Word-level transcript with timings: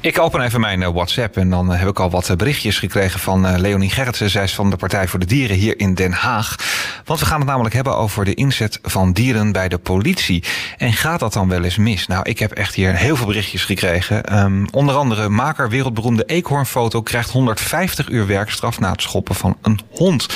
Ik 0.00 0.18
open 0.18 0.40
even 0.40 0.60
mijn 0.60 0.82
eh, 0.82 0.92
WhatsApp 0.92 1.36
en 1.36 1.50
dan 1.50 1.70
heb 1.70 1.88
ik 1.88 2.00
al 2.00 2.10
wat 2.10 2.36
berichtjes 2.36 2.78
gekregen 2.78 3.20
van 3.20 3.60
Leonie 3.60 3.90
Gerritsen. 3.90 4.30
Zij 4.30 4.42
is 4.42 4.54
van 4.54 4.70
de 4.70 4.76
Partij 4.76 5.08
voor 5.08 5.18
de 5.18 5.26
Dieren 5.26 5.56
hier 5.56 5.78
in 5.78 5.94
Den 5.94 6.12
Haag. 6.12 6.56
Want 7.04 7.20
we 7.20 7.26
gaan 7.26 7.38
het 7.38 7.48
namelijk 7.48 7.74
hebben 7.74 7.96
over 7.96 8.24
de 8.24 8.34
inzet 8.34 8.78
van 8.82 9.12
dieren 9.12 9.52
bij 9.52 9.68
de 9.68 9.78
politie. 9.78 10.44
En 10.76 10.92
gaat 10.92 11.20
dat 11.20 11.32
dan 11.32 11.48
wel 11.48 11.64
eens 11.64 11.76
mis? 11.76 12.06
Nou, 12.06 12.22
ik 12.22 12.38
heb 12.38 12.52
echt 12.52 12.74
hier 12.74 12.94
heel 12.94 13.16
veel 13.16 13.26
berichtjes 13.26 13.64
gekregen. 13.64 14.38
Um, 14.38 14.66
onder 14.70 14.94
andere 14.94 15.28
maker 15.28 15.68
wereldberoemde 15.68 16.24
eekhoornfoto 16.24 17.02
krijgt 17.02 17.30
150 17.30 18.08
uur 18.08 18.26
werkstraf 18.26 18.80
na 18.80 18.90
het 18.90 19.02
schoppen 19.02 19.34
van 19.34 19.56
een 19.62 19.80
hond. 19.90 20.26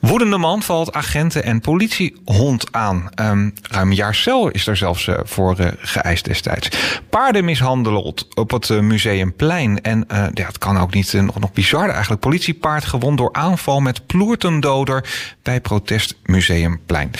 Woedende 0.00 0.38
man 0.38 0.62
valt 0.62 0.92
agenten 0.92 1.44
en 1.44 1.60
politiehond 1.60 2.72
aan. 2.72 3.08
Um, 3.20 3.54
ruim 3.62 3.90
een 3.90 3.96
jaar 3.96 4.14
cel 4.14 4.48
is 4.48 4.66
er 4.66 4.76
zelfs 4.76 5.06
uh, 5.06 5.14
voor 5.24 5.60
uh, 5.60 5.66
geëist 5.78 6.24
destijds. 6.24 6.68
Paarden 7.10 7.44
mishandeld 7.44 8.34
op 8.34 8.50
het 8.50 8.68
uh, 8.68 8.80
Museumplein. 8.80 9.82
En 9.82 10.04
ja, 10.34 10.46
het 10.46 10.58
kan 10.58 10.78
ook 10.78 10.94
niet 10.94 11.12
nog, 11.12 11.38
nog 11.38 11.52
bizar 11.52 11.88
eigenlijk. 11.88 12.20
Politiepaard 12.20 12.84
gewond 12.84 13.18
door 13.18 13.32
aanval 13.32 13.80
met 13.80 14.06
ploertendoder 14.06 15.04
bij 15.42 15.60
protest 15.60 16.16
Museumplein. 16.24 17.10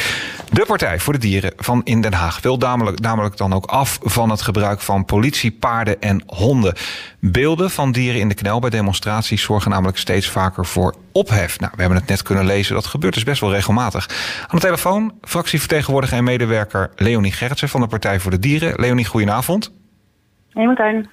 De 0.53 0.65
Partij 0.67 0.99
voor 0.99 1.13
de 1.13 1.19
Dieren 1.19 1.53
van 1.57 1.81
in 1.85 2.01
Den 2.01 2.13
Haag 2.13 2.41
wil 2.41 2.57
namelijk, 2.57 3.01
namelijk 3.01 3.37
dan 3.37 3.53
ook 3.53 3.67
af 3.67 3.99
van 4.03 4.31
het 4.31 4.43
gebruik 4.43 4.81
van 4.81 5.05
politiepaarden 5.05 6.01
en 6.01 6.23
honden. 6.27 6.75
Beelden 7.21 7.71
van 7.71 7.93
dieren 7.93 8.21
in 8.21 8.29
de 8.29 8.35
knel 8.35 8.61
bij 8.61 8.71
demonstraties 8.71 9.43
zorgen 9.43 9.71
namelijk 9.71 9.99
steeds 9.99 10.29
vaker 10.29 10.67
voor 10.67 10.95
ophef. 11.13 11.61
Nou, 11.61 11.73
we 11.75 11.81
hebben 11.81 11.99
het 11.99 12.09
net 12.09 12.23
kunnen 12.23 12.45
lezen, 12.45 12.75
dat 12.75 12.87
gebeurt 12.87 13.15
dus 13.15 13.25
best 13.25 13.41
wel 13.41 13.53
regelmatig. 13.53 14.09
Aan 14.41 14.59
de 14.59 14.65
telefoon 14.65 15.13
fractievertegenwoordiger 15.23 16.19
en 16.19 16.25
medewerker 16.25 16.91
Leonie 16.97 17.33
Gerritsen 17.33 17.69
van 17.69 17.81
de 17.81 17.87
Partij 17.87 18.21
voor 18.21 18.31
de 18.31 18.39
Dieren. 18.39 18.81
Leonie, 18.81 19.07
goedenavond. 19.07 19.73
Hey 20.53 20.67
Martijn. 20.67 21.11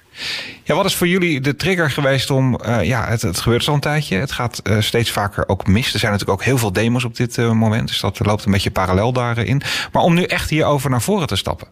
Ja, 0.64 0.74
wat 0.74 0.84
is 0.84 0.96
voor 0.96 1.06
jullie 1.06 1.40
de 1.40 1.56
trigger 1.56 1.90
geweest 1.90 2.30
om... 2.30 2.58
Uh, 2.66 2.82
ja, 2.82 3.04
het, 3.04 3.22
het, 3.22 3.40
gebeurt 3.40 3.68
al 3.68 3.74
een 3.74 3.80
tijdje. 3.80 4.16
Het 4.16 4.32
gaat 4.32 4.60
uh, 4.64 4.78
steeds 4.80 5.10
vaker 5.10 5.48
ook 5.48 5.66
mis. 5.66 5.92
Er 5.92 5.98
zijn 5.98 6.12
natuurlijk 6.12 6.40
ook 6.40 6.46
heel 6.46 6.58
veel 6.58 6.72
demos 6.72 7.04
op 7.04 7.16
dit 7.16 7.36
uh, 7.36 7.52
moment. 7.52 7.88
Dus 7.88 8.00
dat 8.00 8.26
loopt 8.26 8.44
een 8.44 8.52
beetje 8.52 8.70
parallel 8.70 9.12
daarin. 9.12 9.62
Maar 9.92 10.02
om 10.02 10.14
nu 10.14 10.22
echt 10.22 10.50
hierover 10.50 10.90
naar 10.90 11.02
voren 11.02 11.26
te 11.26 11.36
stappen. 11.36 11.68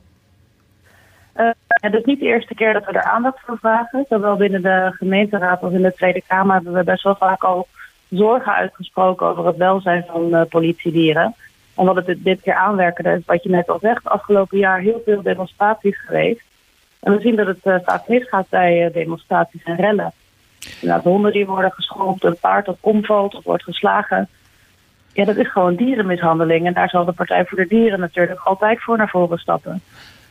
het 1.66 1.94
is 1.94 2.05
niet 2.05 2.20
de 2.20 2.27
eerste 2.27 2.55
keer 2.55 2.72
dat 2.72 2.84
we 2.84 2.92
er 2.92 3.02
aandacht 3.02 3.39
voor 3.47 3.58
vragen. 3.58 4.06
Zowel 4.08 4.36
binnen 4.36 4.62
de 4.62 4.92
gemeenteraad 4.98 5.62
als 5.62 5.72
in 5.72 5.83
de 5.83 5.94
Tweede 5.94 6.22
Kamer... 6.27 6.55
hebben 6.55 6.72
we 6.72 6.84
best 6.84 7.02
wel 7.02 7.17
vaak 7.17 7.42
al 7.42 7.69
zorgen 8.08 8.55
uitgesproken... 8.55 9.27
over 9.27 9.46
het 9.46 9.56
welzijn 9.56 10.05
van 10.08 10.46
politiedieren. 10.48 11.34
En 11.77 11.84
wat 11.84 12.06
het 12.06 12.24
dit 12.24 12.41
keer 12.41 12.55
aanwerkende 12.55 13.11
is 13.11 13.22
wat 13.27 13.42
je 13.42 13.50
net 13.50 13.69
al 13.69 13.78
zegt... 13.80 14.05
afgelopen 14.05 14.58
jaar 14.58 14.80
heel 14.80 15.02
veel 15.05 15.22
demonstraties 15.22 16.00
geweest 16.05 16.42
en 17.05 17.12
we 17.12 17.20
zien 17.20 17.36
dat 17.36 17.47
het 17.47 17.64
uh, 17.64 17.77
vaak 17.84 18.08
misgaat 18.08 18.48
bij 18.48 18.86
uh, 18.86 18.92
demonstraties 18.92 19.62
en 19.62 19.77
rellen. 19.77 20.12
Inderdaad, 20.80 21.05
honden 21.05 21.33
die 21.33 21.46
worden 21.46 21.72
geschopt, 21.72 22.24
een 22.24 22.36
paard 22.41 22.66
dat 22.66 22.77
omvalt 22.80 23.34
of 23.34 23.44
wordt 23.44 23.62
geslagen. 23.62 24.28
Ja, 25.12 25.24
dat 25.24 25.36
is 25.36 25.50
gewoon 25.50 25.74
dierenmishandeling. 25.74 26.66
En 26.66 26.72
daar 26.72 26.88
zal 26.88 27.05
de 27.05 27.12
Partij 27.12 27.44
voor 27.44 27.58
de 27.58 27.66
Dieren 27.66 28.00
natuurlijk 28.00 28.41
altijd 28.41 28.83
voor 28.83 28.96
naar 28.96 29.08
voren 29.08 29.38
stappen. 29.38 29.83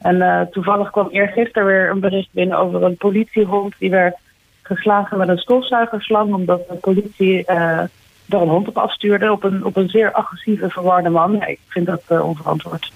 En 0.02 0.16
uh, 0.16 0.42
toevallig 0.42 0.92
kwam 0.92 1.08
eergisteren 1.10 1.68
weer 1.68 1.90
een 1.90 2.00
bericht 2.00 2.30
binnen 2.32 2.58
over 2.58 2.84
een 2.84 2.98
politiehond 2.98 3.74
die 3.78 3.90
werd 3.90 4.18
geslagen 4.62 5.18
met 5.18 5.28
een 5.28 5.38
stofzuigerslang. 5.38 6.34
Omdat 6.34 6.68
de 6.70 6.76
politie 6.76 7.44
uh, 7.50 7.80
er 8.30 8.42
een 8.42 8.50
hond 8.50 8.68
op 8.68 8.78
afstuurde 8.78 9.32
op 9.32 9.44
een, 9.44 9.66
op 9.66 9.76
een 9.76 9.90
zeer 9.90 10.12
agressieve, 10.12 10.70
verwarde 10.70 11.10
man. 11.10 11.32
Ja, 11.32 11.46
ik 11.46 11.60
vind 11.68 11.86
dat 11.86 12.22
onverantwoord. 12.22 12.92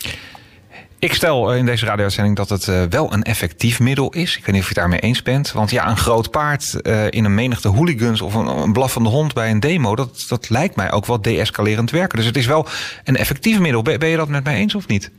Ik 0.99 1.13
stel 1.13 1.51
eh, 1.51 1.57
in 1.57 1.65
deze 1.65 1.85
radio-uitzending 1.85 2.35
dat 2.35 2.49
het 2.49 2.67
uh, 2.67 2.83
wel 2.83 3.13
een 3.13 3.23
effectief 3.23 3.79
middel 3.79 4.13
is. 4.13 4.37
Ik 4.37 4.45
weet 4.45 4.55
niet 4.55 4.63
of 4.63 4.69
je 4.69 4.73
het 4.73 4.83
daarmee 4.83 4.99
eens 4.99 5.23
bent. 5.23 5.51
Want 5.51 5.71
ja, 5.71 5.89
een 5.89 5.97
groot 5.97 6.31
paard 6.31 6.79
uh, 6.81 7.05
in 7.09 7.25
een 7.25 7.35
menigte 7.35 7.67
hooligans 7.67 8.21
of 8.21 8.33
een, 8.33 8.47
een 8.47 8.73
blaffende 8.73 9.09
hond 9.09 9.33
bij 9.33 9.49
een 9.49 9.59
demo... 9.59 9.95
Dat, 9.95 10.25
dat 10.29 10.49
lijkt 10.49 10.75
mij 10.75 10.91
ook 10.91 11.05
wel 11.05 11.21
deescalerend 11.21 11.91
werken. 11.91 12.17
Dus 12.17 12.25
het 12.25 12.37
is 12.37 12.45
wel 12.45 12.65
een 13.03 13.15
effectief 13.15 13.59
middel. 13.59 13.81
Ben, 13.81 13.99
ben 13.99 14.09
je 14.09 14.17
dat 14.17 14.27
met 14.27 14.43
mij 14.43 14.55
eens 14.55 14.75
of 14.75 14.87
niet? 14.87 15.11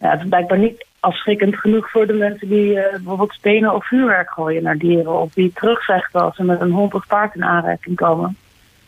Ja, 0.00 0.10
het 0.10 0.20
is 0.20 0.28
blijkbaar 0.28 0.58
niet 0.58 0.86
afschrikkend 1.00 1.56
genoeg 1.56 1.90
voor 1.90 2.06
de 2.06 2.12
mensen 2.12 2.48
die 2.48 2.70
uh, 2.74 2.82
bijvoorbeeld 2.90 3.32
stenen 3.32 3.74
of 3.74 3.86
vuurwerk 3.86 4.30
gooien 4.30 4.62
naar 4.62 4.78
dieren. 4.78 5.20
Of 5.20 5.32
die 5.32 5.52
terugvechten 5.54 6.20
als 6.20 6.36
ze 6.36 6.42
met 6.42 6.60
een 6.60 6.70
hond 6.70 6.94
of 6.94 7.06
paard 7.06 7.34
in 7.34 7.44
aanraking 7.44 7.96
komen. 7.96 8.36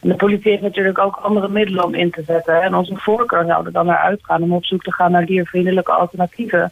De 0.01 0.15
politie 0.15 0.51
heeft 0.51 0.63
natuurlijk 0.63 0.99
ook 0.99 1.17
andere 1.17 1.49
middelen 1.49 1.85
om 1.85 1.95
in 1.95 2.11
te 2.11 2.23
zetten. 2.23 2.63
En 2.63 2.75
onze 2.75 2.97
voorkeur 2.97 3.45
zou 3.47 3.67
er 3.67 3.73
dan 3.73 3.87
naar 3.87 3.99
uitgaan 3.99 4.43
om 4.43 4.53
op 4.53 4.65
zoek 4.65 4.83
te 4.83 4.93
gaan 4.93 5.11
naar 5.11 5.27
diervriendelijke 5.27 5.93
alternatieven. 5.93 6.63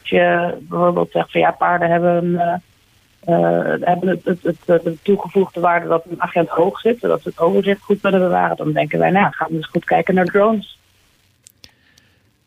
Als 0.00 0.10
je 0.10 0.54
bijvoorbeeld 0.60 1.10
zegt 1.10 1.30
van 1.30 1.40
ja, 1.40 1.50
paarden 1.50 1.90
hebben, 1.90 2.24
uh, 3.28 3.74
hebben 3.80 4.08
het, 4.08 4.24
het, 4.24 4.42
het, 4.42 4.82
de 4.82 4.96
toegevoegde 5.02 5.60
waarde 5.60 5.88
dat 5.88 6.04
een 6.10 6.22
agent 6.22 6.48
hoog 6.48 6.80
zit, 6.80 6.98
zodat 7.00 7.22
ze 7.22 7.28
het 7.28 7.38
overzicht 7.38 7.82
goed 7.82 8.00
kunnen 8.00 8.20
bewaren, 8.20 8.56
dan 8.56 8.72
denken 8.72 8.98
wij, 8.98 9.10
nou, 9.10 9.32
gaan 9.32 9.48
we 9.48 9.54
eens 9.54 9.66
goed 9.66 9.84
kijken 9.84 10.14
naar 10.14 10.24
drones. 10.24 10.78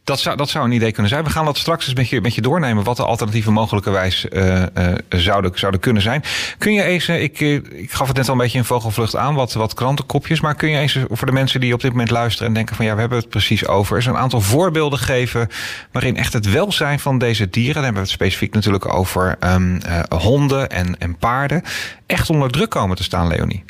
Dat 0.08 0.20
zou, 0.20 0.38
dat 0.38 0.50
zou 0.50 0.66
een 0.66 0.72
idee 0.72 0.92
kunnen 0.92 1.12
zijn. 1.12 1.24
We 1.24 1.30
gaan 1.30 1.46
dat 1.46 1.58
straks 1.58 1.86
eens 1.86 1.96
met 1.96 2.10
je, 2.10 2.22
met 2.22 2.36
je 2.36 2.42
doornemen 2.42 2.84
wat 2.84 2.98
de 2.98 3.06
alternatieven 3.06 3.54
mogelijkerwijs 3.54 4.26
uh, 4.30 4.62
uh, 4.62 4.94
zouden, 5.10 5.52
zouden 5.56 5.80
kunnen 5.80 6.02
zijn. 6.02 6.24
Kun 6.58 6.74
je 6.74 6.84
eens, 6.84 7.08
uh, 7.08 7.24
ik, 7.24 7.40
ik 7.40 7.92
gaf 7.92 8.08
het 8.08 8.18
net 8.18 8.28
al 8.28 8.34
een 8.34 8.40
beetje 8.40 8.58
in 8.58 8.64
vogelvlucht 8.64 9.16
aan, 9.16 9.36
wat, 9.36 9.54
wat 9.54 9.74
krantenkopjes. 9.74 10.42
Maar 10.42 10.56
kun 10.56 10.70
je 10.70 10.78
eens 10.78 11.00
voor 11.10 11.28
de 11.28 11.34
mensen 11.34 11.60
die 11.60 11.74
op 11.74 11.82
dit 11.82 11.92
moment 11.92 12.10
luisteren 12.10 12.48
en 12.48 12.54
denken 12.54 12.76
van 12.76 12.86
ja, 12.86 12.94
we 12.94 13.00
hebben 13.00 13.18
het 13.18 13.30
precies 13.30 13.68
over. 13.68 13.96
Eens 13.96 14.06
een 14.06 14.18
aantal 14.18 14.42
voorbeelden 14.42 15.00
geven 15.00 15.48
waarin 15.92 16.18
echt 16.18 16.34
het 16.34 16.52
welzijn 16.52 17.00
van 17.00 17.18
deze 17.18 17.50
dieren, 17.50 17.74
dan 17.74 17.84
hebben 17.84 18.02
we 18.02 18.08
het 18.08 18.18
specifiek 18.18 18.54
natuurlijk 18.54 18.94
over 18.94 19.36
um, 19.40 19.80
honden 20.10 20.70
en, 20.70 21.00
en 21.00 21.18
paarden, 21.18 21.64
echt 22.06 22.30
onder 22.30 22.52
druk 22.52 22.70
komen 22.70 22.96
te 22.96 23.04
staan, 23.04 23.28
Leonie. 23.28 23.64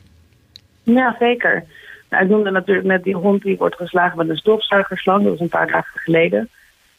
Ja, 0.84 1.16
zeker. 1.20 1.66
Nou, 2.10 2.24
ik 2.24 2.30
noemde 2.30 2.52
natuurlijk 2.52 2.88
net 2.88 3.04
die 3.04 3.16
hond 3.16 3.44
die 3.44 3.58
wordt 3.58 3.76
geslagen 3.76 4.18
met 4.18 4.30
een 4.30 4.38
stofzuigerslang. 4.38 5.22
Dat 5.22 5.32
was 5.32 5.40
een 5.40 5.50
paar 5.50 5.68
dagen 5.68 6.00
geleden. 6.00 6.50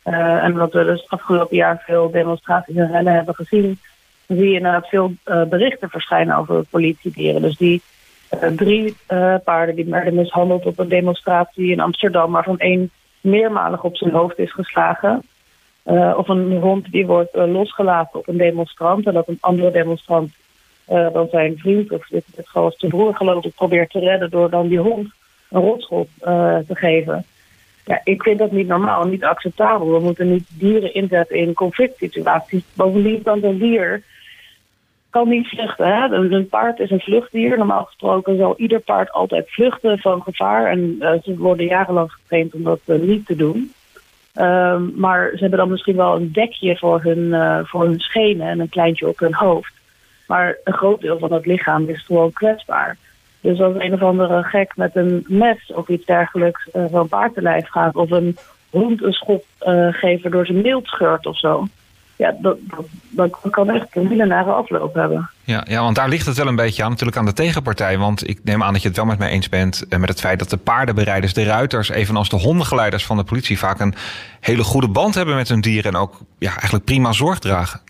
Uh, 0.04 0.44
en 0.44 0.52
omdat 0.52 0.72
we 0.72 0.84
dus 0.84 1.08
afgelopen 1.08 1.56
jaar 1.56 1.82
veel 1.86 2.10
demonstraties 2.10 2.76
en 2.76 2.90
rellen 2.90 3.14
hebben 3.14 3.34
gezien... 3.34 3.78
zie 4.26 4.48
je 4.48 4.56
inderdaad 4.56 4.88
veel 4.88 5.12
uh, 5.26 5.42
berichten 5.42 5.88
verschijnen 5.88 6.36
over 6.36 6.64
politiedieren. 6.70 7.42
Dus 7.42 7.56
die 7.56 7.82
uh, 8.42 8.48
drie 8.48 8.96
paarden 9.44 9.74
die 9.74 9.84
werden 9.84 10.14
mishandeld 10.14 10.66
op 10.66 10.78
een 10.78 10.88
demonstratie 10.88 11.70
in 11.70 11.80
Amsterdam... 11.80 12.32
waarvan 12.32 12.58
één 12.58 12.90
meermalig 13.20 13.82
op 13.82 13.96
zijn 13.96 14.10
hoofd 14.10 14.38
is 14.38 14.52
geslagen. 14.52 15.22
of 16.16 16.28
een 16.28 16.58
hond 16.60 16.90
die 16.90 17.06
wordt 17.06 17.34
losgelaten 17.34 18.18
op 18.18 18.28
een 18.28 18.36
demonstrant... 18.36 19.06
en 19.06 19.14
dat 19.14 19.28
een 19.28 19.38
andere 19.40 19.70
demonstrant 19.70 20.32
uh, 20.90 21.12
dan 21.12 21.28
zijn 21.30 21.58
vriend 21.58 21.92
of 21.92 22.06
dit, 22.06 22.24
dit 22.36 22.48
gewoon 22.48 22.72
zijn 22.76 22.90
broer 22.90 23.14
geloof 23.14 23.44
ik 23.44 23.54
probeert 23.54 23.90
te 23.90 23.98
redden 23.98 24.30
door 24.30 24.50
dan 24.50 24.68
die 24.68 24.78
hond 24.78 25.12
een 25.50 25.60
rotschop 25.60 26.08
uh, 26.20 26.56
te 26.56 26.74
geven. 26.74 27.24
Ja, 27.84 28.00
ik 28.04 28.22
vind 28.22 28.38
dat 28.38 28.52
niet 28.52 28.66
normaal, 28.66 29.04
niet 29.04 29.24
acceptabel. 29.24 29.92
We 29.92 30.00
moeten 30.00 30.32
niet 30.32 30.48
dieren 30.48 30.94
inzetten 30.94 31.36
in 31.36 31.54
conflict 31.54 31.96
situaties. 31.98 32.62
Bovendien 32.74 33.22
kan 33.22 33.42
een 33.42 33.58
dier 33.58 34.02
kan 35.10 35.28
niet 35.28 35.48
vluchten. 35.48 35.86
Hè? 35.86 36.14
Een 36.14 36.48
paard 36.48 36.78
is 36.78 36.90
een 36.90 37.00
vluchtdier. 37.00 37.58
Normaal 37.58 37.84
gesproken 37.84 38.36
zal 38.36 38.54
ieder 38.56 38.80
paard 38.80 39.12
altijd 39.12 39.50
vluchten 39.50 39.98
van 39.98 40.22
gevaar. 40.22 40.70
En 40.70 40.96
uh, 41.00 41.12
ze 41.22 41.36
worden 41.36 41.66
jarenlang 41.66 42.12
getraind 42.12 42.54
om 42.54 42.62
dat 42.62 42.80
niet 42.86 43.26
te 43.26 43.36
doen. 43.36 43.72
Um, 44.34 44.92
maar 44.96 45.30
ze 45.30 45.38
hebben 45.38 45.58
dan 45.58 45.70
misschien 45.70 45.96
wel 45.96 46.16
een 46.16 46.32
dekje 46.32 46.76
voor 46.76 47.02
hun, 47.02 47.34
voor 47.66 47.84
hun 47.84 48.00
schenen 48.00 48.48
en 48.48 48.60
een 48.60 48.68
kleintje 48.68 49.08
op 49.08 49.18
hun 49.18 49.34
hoofd. 49.34 49.77
Maar 50.28 50.56
een 50.64 50.72
groot 50.72 51.00
deel 51.00 51.18
van 51.18 51.32
het 51.32 51.46
lichaam 51.46 51.88
is 51.88 52.04
gewoon 52.04 52.32
kwetsbaar. 52.32 52.96
Dus 53.40 53.60
als 53.60 53.74
een 53.78 53.92
of 53.92 54.02
andere 54.02 54.42
gek 54.42 54.72
met 54.76 54.96
een 54.96 55.24
mes 55.28 55.72
of 55.74 55.88
iets 55.88 56.06
dergelijks 56.06 56.68
uh, 56.72 56.84
van 56.90 57.08
paard 57.08 57.34
te 57.34 57.42
lijf 57.42 57.68
gaat... 57.68 57.94
of 57.94 58.10
een 58.10 58.36
hond 58.70 59.02
een 59.02 59.12
schop 59.12 59.44
uh, 59.66 59.88
geven 59.90 60.30
door 60.30 60.46
zijn 60.46 60.60
mild 60.60 60.86
scheurt 60.86 61.26
of 61.26 61.38
zo... 61.38 61.66
Ja, 62.16 62.36
dat, 62.40 62.58
kan 63.50 63.70
echt 63.70 63.96
een 63.96 64.08
millenare 64.08 64.50
afloop 64.50 64.94
hebben. 64.94 65.30
Ja, 65.44 65.64
ja, 65.68 65.82
want 65.82 65.96
daar 65.96 66.08
ligt 66.08 66.26
het 66.26 66.36
wel 66.36 66.46
een 66.46 66.56
beetje 66.56 66.82
aan, 66.82 66.90
natuurlijk 66.90 67.18
aan 67.18 67.24
de 67.24 67.32
tegenpartij. 67.32 67.98
Want 67.98 68.28
ik 68.28 68.40
neem 68.44 68.62
aan 68.62 68.72
dat 68.72 68.82
je 68.82 68.88
het 68.88 68.96
wel 68.96 69.06
met 69.06 69.18
mij 69.18 69.28
eens 69.28 69.48
bent 69.48 69.84
uh, 69.88 69.98
met 69.98 70.08
het 70.08 70.20
feit 70.20 70.38
dat 70.38 70.50
de 70.50 70.56
paardenbereiders, 70.56 71.34
de 71.34 71.44
ruiters, 71.44 71.88
evenals 71.88 72.28
de 72.28 72.36
hondengeleiders 72.36 73.06
van 73.06 73.16
de 73.16 73.24
politie 73.24 73.58
vaak 73.58 73.80
een 73.80 73.94
hele 74.40 74.64
goede 74.64 74.88
band 74.88 75.14
hebben 75.14 75.34
met 75.34 75.48
hun 75.48 75.60
dieren 75.60 75.92
en 75.92 76.00
ook 76.00 76.20
ja, 76.38 76.50
eigenlijk 76.50 76.84
prima 76.84 77.12
zorg 77.12 77.38
dragen. 77.38 77.80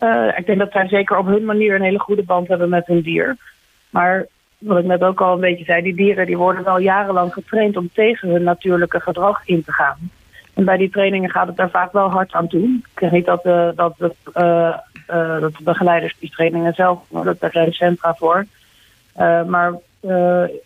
Uh, 0.00 0.38
ik 0.38 0.46
denk 0.46 0.58
dat 0.58 0.72
zij 0.72 0.88
zeker 0.88 1.16
op 1.16 1.26
hun 1.26 1.44
manier 1.44 1.74
een 1.74 1.82
hele 1.82 1.98
goede 1.98 2.22
band 2.22 2.48
hebben 2.48 2.68
met 2.68 2.86
hun 2.86 3.00
dier. 3.00 3.36
Maar 3.90 4.26
wat 4.58 4.78
ik 4.78 4.84
net 4.84 5.02
ook 5.02 5.20
al 5.20 5.32
een 5.32 5.40
beetje 5.40 5.64
zei, 5.64 5.82
die 5.82 5.94
dieren 5.94 6.26
die 6.26 6.36
worden 6.36 6.64
wel 6.64 6.78
jarenlang 6.78 7.32
getraind 7.32 7.76
om 7.76 7.90
tegen 7.92 8.28
hun 8.28 8.42
natuurlijke 8.42 9.00
gedrag 9.00 9.40
in 9.44 9.64
te 9.64 9.72
gaan. 9.72 10.10
En 10.54 10.64
bij 10.64 10.76
die 10.76 10.90
trainingen 10.90 11.30
gaat 11.30 11.46
het 11.46 11.56
daar 11.56 11.70
vaak 11.70 11.92
wel 11.92 12.10
hard 12.10 12.32
aan 12.32 12.48
toe. 12.48 12.62
Ik 12.62 12.98
zeg 12.98 13.10
niet 13.10 13.24
dat 13.24 13.42
de, 13.42 13.72
dat 13.76 13.94
de, 13.98 14.14
uh, 14.34 15.40
dat 15.40 15.56
de 15.56 15.62
begeleiders 15.62 16.16
die 16.18 16.30
trainingen 16.30 16.74
zelf, 16.74 16.98
dat 17.08 17.40
daar 17.40 17.50
zijn 17.50 17.72
centra 17.72 18.14
voor. 18.14 18.46
Maar 19.46 19.74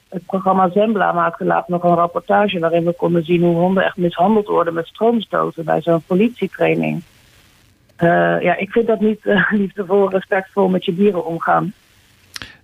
het 0.09 0.27
programma 0.27 0.71
Zembla 0.71 1.13
maakte 1.13 1.45
laatst 1.45 1.69
nog 1.69 1.83
een 1.83 1.95
rapportage 1.95 2.59
waarin 2.59 2.85
we 2.85 2.93
konden 2.93 3.25
zien 3.25 3.43
hoe 3.43 3.57
honden 3.57 3.85
echt 3.85 3.97
mishandeld 3.97 4.47
worden 4.47 4.75
met 4.75 4.87
stroomstoten 4.87 5.65
bij 5.65 5.81
zo'n 5.81 6.03
politietraining. 6.07 7.03
Ja, 8.41 8.57
ik 8.57 8.71
vind 8.71 8.87
dat 8.87 9.01
niet 9.01 9.21
liefdevol, 9.51 10.11
respectvol 10.11 10.69
met 10.69 10.85
je 10.85 10.95
dieren 10.95 11.25
omgaan. 11.25 11.73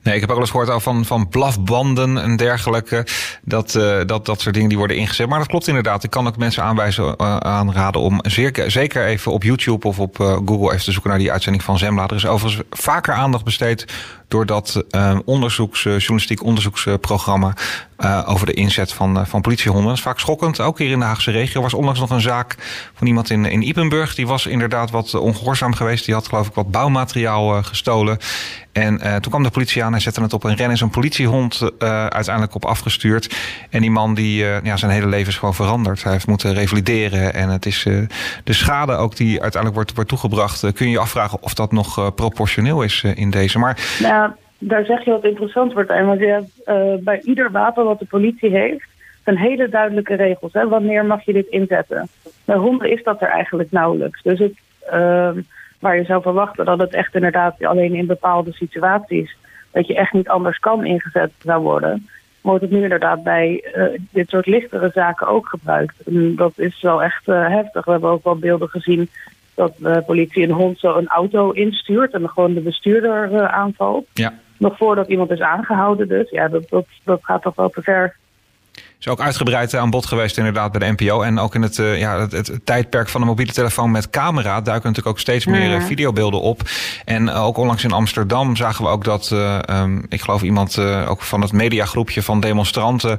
Nee, 0.03 0.15
ik 0.15 0.21
heb 0.21 0.31
ook 0.31 0.37
wel 0.37 0.47
eens 0.47 0.67
gehoord 0.67 0.83
van, 0.83 1.05
van 1.05 1.29
blafbanden 1.29 2.19
en 2.19 2.37
dergelijke. 2.37 3.07
Dat, 3.43 3.75
uh, 3.75 4.01
dat, 4.07 4.27
dat 4.27 4.41
soort 4.41 4.55
dingen 4.55 4.69
die 4.69 4.79
worden 4.79 4.97
ingezet. 4.97 5.29
Maar 5.29 5.39
dat 5.39 5.49
klopt 5.49 5.69
inderdaad. 5.69 6.05
Ik 6.05 6.11
kan 6.11 6.27
ook 6.27 6.37
mensen 6.37 6.63
aanwijzen, 6.63 7.05
uh, 7.05 7.37
aanraden 7.37 8.01
om 8.01 8.21
zeker, 8.23 8.71
zeker 8.71 9.05
even 9.05 9.33
op 9.33 9.43
YouTube 9.43 9.87
of 9.87 9.99
op 9.99 10.19
uh, 10.19 10.39
Google 10.45 10.73
even 10.73 10.85
te 10.85 10.93
zoeken 10.93 11.11
naar 11.11 11.19
die 11.19 11.33
uitzending 11.33 11.65
van 11.65 11.79
Zembla. 11.79 12.09
Er 12.09 12.15
is 12.15 12.27
overigens 12.27 12.63
vaker 12.71 13.15
aandacht 13.15 13.45
besteed 13.45 13.85
door 14.29 14.47
dat 14.47 14.85
onderzoeks, 15.25 15.83
journalistiek 15.83 16.43
onderzoeksprogramma 16.43 17.53
over 18.27 18.47
de 18.47 18.53
inzet 18.53 18.93
van, 18.93 19.27
van 19.27 19.41
politiehonden. 19.41 19.89
Dat 19.89 19.97
is 19.97 20.03
vaak 20.03 20.19
schokkend. 20.19 20.61
Ook 20.61 20.79
hier 20.79 20.91
in 20.91 20.99
de 20.99 21.05
Haagse 21.05 21.31
regio 21.31 21.55
er 21.55 21.63
was 21.63 21.75
onlangs 21.75 22.01
nog 22.01 22.11
een 22.11 22.21
zaak 22.21 22.55
van 22.95 23.07
iemand 23.07 23.31
in, 23.31 23.45
in 23.45 23.63
Ipenburg. 23.63 24.15
Die 24.15 24.27
was 24.27 24.47
inderdaad 24.47 24.91
wat 24.91 25.15
ongehoorzaam 25.15 25.75
geweest. 25.75 26.05
Die 26.05 26.15
had 26.15 26.29
geloof 26.29 26.47
ik 26.47 26.55
wat 26.55 26.71
bouwmateriaal 26.71 27.63
gestolen. 27.63 28.19
En 28.81 28.99
toen 28.99 29.31
kwam 29.31 29.43
de 29.43 29.51
politie 29.51 29.85
aan 29.85 29.95
en 29.95 30.01
zette 30.01 30.23
het 30.23 30.33
op 30.33 30.45
een 30.45 30.57
ren. 30.57 30.71
En 30.71 30.77
zo'n 30.77 30.91
politiehond 30.91 31.71
uiteindelijk 32.09 32.55
op 32.55 32.65
afgestuurd. 32.65 33.37
En 33.71 33.81
die 33.81 33.91
man 33.91 34.15
die, 34.15 34.45
ja, 34.63 34.77
zijn 34.77 34.91
hele 34.91 35.07
leven 35.07 35.29
is 35.29 35.39
gewoon 35.39 35.55
veranderd. 35.55 36.03
Hij 36.03 36.13
heeft 36.13 36.27
moeten 36.27 36.55
revalideren. 36.55 37.35
En 37.35 37.49
het 37.49 37.67
is 37.67 37.83
de 38.45 38.53
schade 38.53 38.93
ook 38.93 39.17
die 39.17 39.31
uiteindelijk 39.31 39.75
wordt, 39.75 39.95
wordt 39.95 40.11
toegebracht. 40.11 40.73
kun 40.73 40.87
je 40.87 40.93
je 40.93 40.99
afvragen 40.99 41.43
of 41.43 41.55
dat 41.55 41.73
nog 41.73 42.15
proportioneel 42.15 42.83
is 42.83 43.05
in 43.15 43.31
deze. 43.31 43.59
Maar... 43.59 43.99
Nou 44.01 44.31
daar 44.59 44.85
zeg 44.85 45.05
je 45.05 45.11
wat 45.11 45.25
interessant 45.25 45.73
wordt. 45.73 45.89
Want 45.89 46.21
je 46.21 46.27
hebt 46.27 47.05
bij 47.05 47.21
ieder 47.21 47.51
wapen 47.51 47.85
wat 47.85 47.99
de 47.99 48.07
politie 48.07 48.51
heeft, 48.51 48.87
zijn 49.25 49.37
hele 49.37 49.69
duidelijke 49.69 50.15
regels. 50.15 50.53
Hè? 50.53 50.69
Wanneer 50.69 51.05
mag 51.05 51.25
je 51.25 51.33
dit 51.33 51.47
inzetten? 51.47 52.09
Bij 52.45 52.57
honden 52.57 52.91
is 52.91 53.03
dat 53.03 53.23
er 53.23 53.29
eigenlijk 53.29 53.71
nauwelijks. 53.71 54.23
Dus 54.23 54.39
het, 54.39 54.55
uh, 54.93 55.31
waar 55.79 55.97
je 55.97 56.05
zou 56.05 56.23
verwachten 56.23 56.65
dat 56.65 56.79
het 56.79 56.95
echt 56.95 57.15
inderdaad 57.15 57.65
alleen 57.65 57.95
in 57.95 58.07
bepaalde 58.07 58.53
situaties, 58.53 59.37
dat 59.71 59.87
je 59.87 59.95
echt 59.95 60.13
niet 60.13 60.29
anders 60.29 60.59
kan 60.59 60.85
ingezet 60.85 61.31
zou 61.43 61.63
worden, 61.63 62.09
wordt 62.41 62.63
het 62.63 62.71
nu 62.71 62.83
inderdaad 62.83 63.23
bij 63.23 63.65
uh, 63.75 63.85
dit 64.11 64.29
soort 64.29 64.47
lichtere 64.47 64.91
zaken 64.95 65.27
ook 65.29 65.49
gebruikt. 65.49 65.95
En 66.07 66.37
dat 66.37 66.53
is 66.57 66.81
wel 66.83 67.03
echt 67.03 67.29
uh, 67.29 67.49
heftig. 67.49 67.85
We 67.85 67.91
hebben 67.91 68.11
ook 68.11 68.25
wel 68.25 68.37
beelden 68.37 68.69
gezien 68.69 69.09
dat 69.55 69.75
de 69.77 70.03
politie 70.07 70.43
een 70.43 70.51
hond 70.51 70.79
zo 70.79 70.97
een 70.97 71.09
auto 71.09 71.51
instuurt 71.51 72.13
en 72.13 72.29
gewoon 72.29 72.55
de 72.55 72.61
bestuurder 72.61 73.33
uh, 73.33 73.45
aanvalt. 73.45 74.07
Ja. 74.13 74.33
Nog 74.57 74.77
voordat 74.77 75.09
iemand 75.09 75.31
is 75.31 75.41
aangehouden 75.41 76.09
dus. 76.09 76.31
Ja, 76.31 76.49
dat, 76.49 76.69
dat, 76.69 76.87
dat 77.05 77.21
gaat 77.23 77.43
toch 77.43 77.55
wel 77.55 77.69
te 77.69 77.83
ver. 77.83 78.17
Is 79.01 79.09
ook 79.09 79.21
uitgebreid 79.21 79.75
aan 79.75 79.91
bod 79.91 80.07
geweest 80.07 80.39
inderdaad 80.39 80.73
bij 80.73 80.81
de 80.81 80.95
NPO. 80.97 81.23
En 81.23 81.39
ook 81.39 81.55
in 81.55 81.63
het, 81.63 81.79
uh, 81.79 81.99
ja, 81.99 82.21
het, 82.21 82.33
het, 82.33 82.61
tijdperk 82.65 83.09
van 83.09 83.21
de 83.21 83.27
mobiele 83.27 83.53
telefoon 83.53 83.91
met 83.91 84.11
camera... 84.11 84.61
duiken 84.61 84.89
natuurlijk 84.89 85.07
ook 85.07 85.19
steeds 85.19 85.47
meer 85.47 85.79
mm. 85.79 85.87
videobeelden 85.87 86.41
op. 86.41 86.63
En 87.05 87.31
ook 87.31 87.57
onlangs 87.57 87.85
in 87.85 87.93
Amsterdam 87.93 88.57
zagen 88.57 88.85
we 88.85 88.91
ook 88.91 89.05
dat... 89.05 89.31
Um, 89.71 90.07
ik 90.09 90.21
geloof 90.21 90.43
iemand 90.43 90.79
ook 90.79 91.23
van 91.23 91.41
het 91.41 91.53
mediagroepje 91.53 92.23
van 92.23 92.41
demonstranten... 92.41 93.19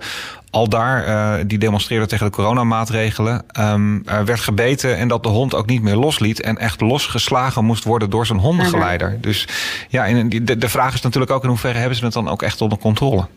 al 0.49 0.69
daar, 0.69 1.47
die 1.47 1.57
demonstreerde 1.57 2.05
tegen 2.05 2.25
de 2.25 2.31
coronamaatregelen... 2.31 3.45
Um, 3.59 4.03
werd 4.03 4.39
gebeten 4.39 4.97
en 4.97 5.07
dat 5.07 5.23
de 5.23 5.29
hond 5.29 5.55
ook 5.55 5.65
niet 5.65 5.81
meer 5.81 5.95
losliet... 5.95 6.41
en 6.41 6.57
echt 6.57 6.81
losgeslagen 6.81 7.65
moest 7.65 7.83
worden 7.83 8.09
door 8.09 8.25
zijn 8.25 8.39
hondengeleider. 8.39 9.17
Dus 9.21 9.47
ja, 9.89 10.05
en 10.05 10.29
de, 10.29 10.57
de 10.57 10.69
vraag 10.69 10.93
is 10.93 11.01
natuurlijk 11.01 11.31
ook... 11.31 11.43
in 11.43 11.49
hoeverre 11.49 11.77
hebben 11.77 11.97
ze 11.97 12.03
het 12.03 12.13
dan 12.13 12.29
ook 12.29 12.41
echt 12.41 12.61
onder 12.61 12.77
controle? 12.77 13.27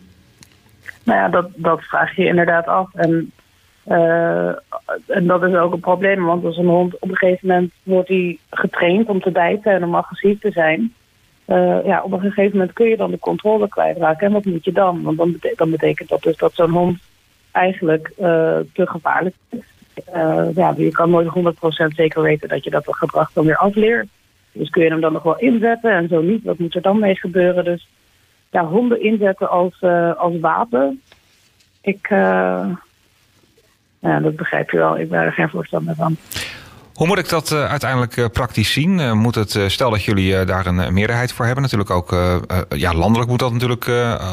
Nou 1.04 1.18
ja, 1.18 1.28
dat, 1.28 1.48
dat 1.54 1.82
vraag 1.82 2.16
je 2.16 2.26
inderdaad 2.26 2.66
af. 2.66 2.94
En, 2.94 3.32
uh, 3.88 4.48
en 5.06 5.26
dat 5.26 5.42
is 5.42 5.54
ook 5.54 5.72
een 5.72 5.80
probleem, 5.80 6.24
want 6.24 6.44
als 6.44 6.56
een 6.56 6.66
hond 6.66 6.94
op 6.98 7.08
een 7.08 7.16
gegeven 7.16 7.48
moment 7.48 7.72
wordt 7.82 8.08
hij 8.08 8.38
getraind 8.50 9.08
om 9.08 9.20
te 9.20 9.30
bijten 9.30 9.72
en 9.72 9.84
om 9.84 9.94
agressief 9.94 10.40
te 10.40 10.50
zijn. 10.50 10.94
Uh, 11.46 11.84
ja, 11.84 12.02
op 12.02 12.12
een 12.12 12.20
gegeven 12.20 12.58
moment 12.58 12.72
kun 12.72 12.88
je 12.88 12.96
dan 12.96 13.10
de 13.10 13.18
controle 13.18 13.68
kwijtraken. 13.68 14.26
En 14.26 14.32
wat 14.32 14.44
moet 14.44 14.64
je 14.64 14.72
dan? 14.72 15.02
Want 15.02 15.16
dan, 15.16 15.32
bete 15.32 15.52
dan 15.56 15.70
betekent 15.70 16.08
dat 16.08 16.22
dus 16.22 16.36
dat 16.36 16.54
zo'n 16.54 16.70
hond 16.70 16.98
eigenlijk 17.50 18.08
uh, 18.08 18.26
te 18.72 18.86
gevaarlijk 18.86 19.34
is. 19.48 19.60
ja, 20.54 20.74
je 20.76 20.90
kan 20.90 21.10
nooit 21.10 21.54
100% 21.90 21.94
zeker 21.96 22.22
weten 22.22 22.48
dat 22.48 22.64
je 22.64 22.70
dat 22.70 22.84
gedrag 22.86 23.32
dan 23.32 23.44
weer 23.44 23.56
afleert. 23.56 24.06
Dus 24.52 24.70
kun 24.70 24.82
je 24.82 24.90
hem 24.90 25.00
dan 25.00 25.12
nog 25.12 25.22
wel 25.22 25.38
inzetten 25.38 25.92
en 25.92 26.08
zo 26.08 26.20
niet. 26.20 26.44
Wat 26.44 26.58
moet 26.58 26.74
er 26.74 26.82
dan 26.82 26.98
mee 26.98 27.16
gebeuren? 27.16 27.64
Dus 27.64 27.88
ja, 28.52 28.64
honden 28.64 29.02
inzetten 29.02 29.50
als, 29.50 29.80
uh, 29.80 30.16
als 30.16 30.40
wapen. 30.40 31.02
Ik, 31.80 32.10
uh, 32.10 32.66
ja, 33.98 34.20
dat 34.20 34.36
begrijp 34.36 34.70
je 34.70 34.78
wel. 34.78 34.98
Ik 34.98 35.08
ben 35.08 35.20
er 35.20 35.32
geen 35.32 35.48
voorstander 35.48 35.94
van. 35.94 36.16
Hoe 36.94 37.06
moet 37.06 37.18
ik 37.18 37.28
dat 37.28 37.50
uh, 37.50 37.64
uiteindelijk 37.64 38.32
praktisch 38.32 38.72
zien? 38.72 39.18
moet 39.18 39.34
het, 39.34 39.58
stel 39.66 39.90
dat 39.90 40.04
jullie 40.04 40.44
daar 40.44 40.66
een 40.66 40.94
meerderheid 40.94 41.32
voor 41.32 41.44
hebben, 41.44 41.62
natuurlijk 41.62 41.90
ook 41.90 42.10
ja, 42.68 42.94
landelijk 42.94 43.30
moet 43.30 43.38
dat 43.38 43.52
natuurlijk 43.52 43.88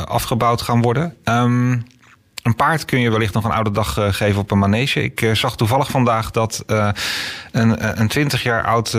afgebouwd 0.06 0.62
gaan 0.62 0.81
worden. 0.81 1.16
Um, 1.24 1.83
een 2.44 2.56
paard 2.56 2.86
kun 2.86 3.00
je 3.00 3.12
wellicht 3.12 3.33
nog 3.33 3.44
een 3.44 3.51
oude 3.51 3.71
dag 3.71 3.97
uh, 3.97 4.06
geven 4.09 4.41
op 4.41 4.51
een 4.51 4.59
manege. 4.59 5.03
Ik 5.03 5.21
uh, 5.21 5.36
zag 5.36 5.56
toevallig 5.56 5.89
vandaag 5.89 6.31
dat 6.31 6.63
uh, 6.68 6.89
een, 7.51 8.07
20 8.07 8.44
jaar 8.44 8.63
oud 8.63 8.97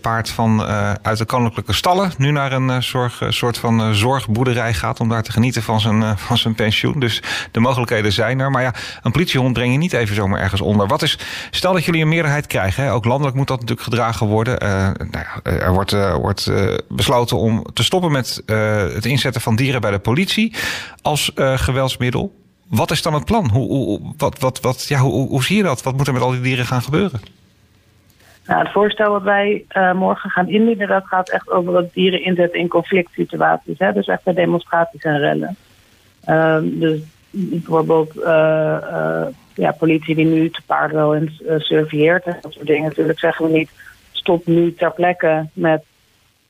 paard 0.00 0.30
van, 0.30 0.62
uit 1.02 1.18
de 1.18 1.24
koninklijke 1.24 1.72
stallen 1.72 2.12
nu 2.16 2.30
naar 2.30 2.52
een 2.52 2.82
zorg, 2.82 3.22
soort 3.28 3.58
van 3.58 3.94
zorgboerderij 3.94 4.74
gaat 4.74 5.00
om 5.00 5.08
daar 5.08 5.22
te 5.22 5.32
genieten 5.32 5.62
van 5.62 5.80
zijn, 5.80 6.18
van 6.18 6.38
zijn 6.38 6.54
pensioen. 6.54 7.00
Dus 7.00 7.22
de 7.50 7.60
mogelijkheden 7.60 8.12
zijn 8.12 8.40
er. 8.40 8.50
Maar 8.50 8.62
ja, 8.62 8.74
een 9.02 9.12
politiehond 9.12 9.52
breng 9.52 9.72
je 9.72 9.78
niet 9.78 9.92
even 9.92 10.14
zomaar 10.14 10.40
ergens 10.40 10.60
onder. 10.60 10.86
Wat 10.86 11.02
is, 11.02 11.18
stel 11.50 11.72
dat 11.72 11.84
jullie 11.84 12.02
een 12.02 12.08
meerderheid 12.08 12.46
krijgen, 12.46 12.84
hè, 12.84 12.92
ook 12.92 13.04
landelijk 13.04 13.36
moet 13.36 13.46
dat 13.48 13.60
natuurlijk 13.60 13.88
gedragen 13.88 14.26
worden. 14.26 14.58
nou 15.10 15.24
ja, 15.24 15.42
er 15.42 15.72
wordt, 15.72 15.92
wordt 16.12 16.50
besloten 16.88 17.36
om 17.36 17.66
te 17.72 17.84
stoppen 17.84 18.12
met 18.12 18.42
het 18.94 19.06
inzetten 19.06 19.40
van 19.40 19.56
dieren 19.56 19.80
bij 19.80 19.90
de 19.90 19.98
politie 19.98 20.54
als 21.02 21.32
geweldsmiddel. 21.34 22.37
Wat 22.68 22.90
is 22.90 23.02
dan 23.02 23.14
het 23.14 23.24
plan? 23.24 23.50
Hoe, 23.50 23.66
hoe, 23.66 24.00
wat, 24.16 24.38
wat, 24.38 24.60
wat, 24.60 24.88
ja, 24.88 24.98
hoe, 24.98 25.28
hoe 25.28 25.44
zie 25.44 25.56
je 25.56 25.62
dat? 25.62 25.82
Wat 25.82 25.96
moet 25.96 26.06
er 26.06 26.12
met 26.12 26.22
al 26.22 26.30
die 26.30 26.40
dieren 26.40 26.64
gaan 26.64 26.82
gebeuren? 26.82 27.20
Nou, 28.46 28.62
het 28.62 28.72
voorstel 28.72 29.12
wat 29.12 29.22
wij 29.22 29.64
uh, 29.76 29.92
morgen 29.92 30.30
gaan 30.30 30.48
indienen, 30.48 30.88
dat 30.88 31.06
gaat 31.06 31.28
echt 31.30 31.50
over 31.50 31.76
het 31.76 31.92
dieren 31.92 32.24
inzetten 32.24 32.60
in 32.60 32.68
conflict 32.68 33.10
situaties. 33.12 33.78
Hè? 33.78 33.92
Dus 33.92 34.06
echt 34.06 34.22
bij 34.22 34.34
demonstraties 34.34 35.02
en 35.02 35.18
rellen. 35.18 35.56
Uh, 36.28 36.58
dus 36.62 37.00
bijvoorbeeld 37.30 38.16
uh, 38.16 39.26
ja, 39.54 39.72
politie 39.78 40.14
die 40.14 40.26
nu 40.26 40.50
te 40.50 40.62
paard 40.66 40.92
wel 40.92 41.14
eens 41.14 41.42
surveilleert 41.58 42.24
en 42.24 42.38
dat 42.40 42.52
soort 42.52 42.66
dingen. 42.66 42.88
Natuurlijk 42.88 43.18
zeggen 43.18 43.46
we 43.46 43.52
niet, 43.52 43.70
stop 44.12 44.46
nu 44.46 44.74
ter 44.74 44.92
plekke 44.92 45.46
met 45.52 45.82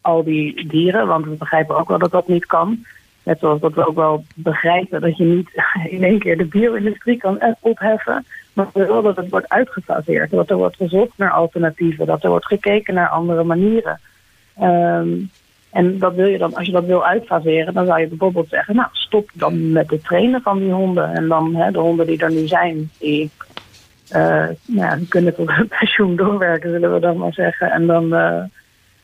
al 0.01 0.25
die 0.25 0.67
dieren, 0.69 1.07
want 1.07 1.25
we 1.25 1.31
begrijpen 1.31 1.77
ook 1.77 1.89
wel 1.89 1.99
dat 1.99 2.11
dat 2.11 2.29
niet 2.29 2.47
kan. 2.47 2.85
Net 3.29 3.39
zoals 3.39 3.61
dat 3.61 3.75
we 3.75 3.87
ook 3.87 3.95
wel 3.95 4.25
begrijpen 4.35 5.01
dat 5.01 5.17
je 5.17 5.25
niet 5.25 5.49
in 5.97 6.05
één 6.05 6.19
keer 6.19 6.37
de 6.37 6.45
bio-industrie 6.45 7.17
kan 7.17 7.57
opheffen. 7.61 8.25
Maar 8.53 8.67
wel 8.73 9.03
dat 9.03 9.17
het 9.17 9.29
wordt 9.29 9.49
uitgefaseerd. 9.49 10.31
Dat 10.31 10.51
er 10.51 10.57
wordt 10.57 10.77
gezocht 10.77 11.13
naar 11.17 11.31
alternatieven. 11.31 12.07
Dat 12.07 12.23
er 12.23 12.31
wordt 12.31 12.47
gekeken 12.47 12.95
naar 12.95 13.09
andere 13.09 13.45
manieren. 13.45 14.01
Um, 14.61 15.31
en 15.71 15.99
dat 15.99 16.15
wil 16.15 16.27
je 16.27 16.39
dan, 16.39 16.55
als 16.55 16.67
je 16.67 16.73
dat 16.73 16.85
wil 16.85 17.07
uitfaseren, 17.07 17.75
dan 17.75 17.87
zou 17.87 18.01
je 18.01 18.07
bijvoorbeeld 18.07 18.49
zeggen, 18.49 18.77
nou 18.77 18.89
stop 18.93 19.31
dan 19.33 19.73
met 19.73 19.91
het 19.91 20.05
trainen 20.05 20.43
van 20.43 20.59
die 20.59 20.73
honden. 20.73 21.15
En 21.15 21.29
dan 21.29 21.55
hè, 21.55 21.71
de 21.71 21.79
honden 21.79 22.07
die 22.07 22.19
er 22.19 22.33
nu 22.33 22.47
zijn, 22.47 22.91
die, 22.99 23.31
uh, 24.13 24.47
nou, 24.67 25.05
kunnen 25.09 25.35
tot 25.35 25.51
hun 25.51 25.69
pensioen 25.79 26.17
doorwerken, 26.17 26.71
zullen 26.71 26.93
we 26.93 27.01
dan 27.01 27.17
maar 27.17 27.33
zeggen. 27.33 27.71
En 27.71 27.87
dan, 27.87 28.09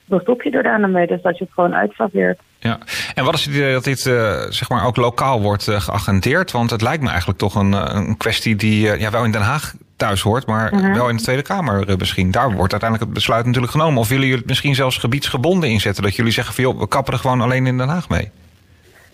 dan 0.05 0.21
stop 0.21 0.43
je 0.43 0.51
er 0.51 0.63
daarna 0.63 0.87
mee, 0.87 1.07
dus 1.07 1.23
dat 1.23 1.39
je 1.39 1.45
het 1.45 1.53
gewoon 1.53 1.75
uitfaseert. 1.75 2.39
Ja, 2.69 2.79
en 3.15 3.25
wat 3.25 3.35
is 3.35 3.45
het 3.45 3.55
idee 3.55 3.73
dat 3.73 3.85
dit 3.85 4.05
uh, 4.05 4.41
zeg 4.49 4.69
maar 4.69 4.87
ook 4.87 4.97
lokaal 4.97 5.41
wordt 5.41 5.69
uh, 5.69 5.81
geagendeerd? 5.81 6.51
Want 6.51 6.71
het 6.71 6.83
lijkt 6.83 7.03
me 7.03 7.09
eigenlijk 7.09 7.39
toch 7.39 7.55
een, 7.55 7.75
eh, 7.75 7.95
een 7.95 8.17
kwestie 8.17 8.57
die 8.57 8.87
uh, 8.87 9.01
ja, 9.01 9.11
wel 9.11 9.25
in 9.25 9.31
Den 9.31 9.41
Haag 9.41 9.75
thuis 9.97 10.21
hoort, 10.21 10.47
maar 10.47 10.75
mhm. 10.75 10.85
-huh. 10.85 10.95
wel 10.95 11.09
in 11.09 11.17
de 11.17 11.23
Tweede 11.23 11.43
Kamer 11.43 11.97
misschien. 11.99 12.31
Daar 12.31 12.53
wordt 12.53 12.73
uiteindelijk 12.73 13.01
het 13.03 13.13
besluit 13.13 13.45
natuurlijk 13.45 13.73
genomen. 13.73 14.01
Of 14.01 14.09
willen 14.09 14.25
jullie 14.25 14.39
het 14.39 14.49
misschien 14.49 14.75
zelfs 14.75 14.99
gebiedsgebonden 14.99 15.71
inzetten? 15.71 16.03
Dat 16.03 16.17
jullie 16.17 16.33
zeggen 16.33 16.55
van 16.55 16.65
joh, 16.65 16.79
we 16.79 16.89
kappen 16.89 17.13
er 17.13 17.19
gewoon 17.19 17.41
alleen 17.41 17.67
in 17.67 17.79
Den 17.79 17.89
Haag 17.89 18.09
mee? 18.09 18.31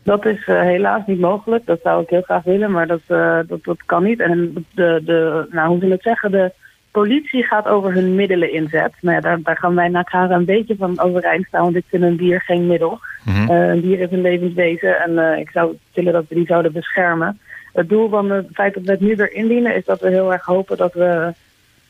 Dat 0.03 0.27
is 0.27 0.47
helaas 0.47 1.03
niet 1.07 1.21
mogelijk. 1.21 1.67
Dat 1.67 1.81
zou 1.83 2.03
ik 2.03 2.09
heel 2.09 2.23
graag 2.23 2.43
willen, 2.43 2.71
maar 2.71 2.87
dat, 2.87 3.01
dat, 3.47 3.65
dat 3.65 3.83
kan 3.87 4.03
niet. 4.03 4.21
En 4.21 4.67
de, 4.75 5.03
de, 5.05 5.47
nou, 5.51 5.69
hoe 5.69 5.79
we 5.79 5.87
het 5.87 6.03
zeggen, 6.03 6.31
de 6.31 6.53
politie 6.91 7.45
gaat 7.45 7.67
over 7.67 7.93
hun 7.93 8.15
middelen 8.15 8.53
inzet. 8.53 8.93
Nou 9.01 9.15
ja, 9.17 9.21
daar, 9.21 9.43
daar 9.43 9.57
gaan 9.57 9.75
wij 9.75 9.93
elkaar 9.93 10.31
een 10.31 10.45
beetje 10.45 10.77
van 10.77 11.01
overeind 11.01 11.47
staan, 11.47 11.63
want 11.63 11.77
ik 11.77 11.85
vind 11.89 12.03
een 12.03 12.17
dier 12.17 12.41
geen 12.41 12.67
middel. 12.67 13.01
Mm 13.25 13.35
-hmm. 13.35 13.51
uh, 13.51 13.69
een 13.69 13.81
dier 13.81 14.01
is 14.01 14.11
een 14.11 14.21
levenswezen 14.21 15.01
en 15.01 15.11
uh, 15.11 15.39
ik 15.39 15.51
zou 15.51 15.77
willen 15.95 16.13
dat 16.13 16.25
we 16.29 16.35
die 16.35 16.47
zouden 16.47 16.73
beschermen. 16.73 17.39
Het 17.73 17.89
doel 17.89 18.09
van 18.09 18.31
het 18.31 18.47
feit 18.53 18.75
dat 18.75 18.83
we 18.83 18.91
het 18.91 19.01
nu 19.01 19.17
weer 19.17 19.33
indienen 19.33 19.75
is 19.75 19.85
dat 19.85 20.01
we 20.01 20.09
heel 20.09 20.33
erg 20.33 20.45
hopen 20.45 20.77
dat 20.77 20.93
we 20.93 21.33